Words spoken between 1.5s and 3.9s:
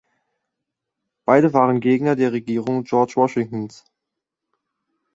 waren Gegner der Regierung George Washingtons.